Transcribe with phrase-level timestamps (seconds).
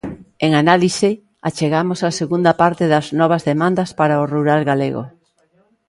[0.45, 1.09] En análise
[1.47, 5.09] achegamos a segunda parte de 'Novas demandas para o rural galego'.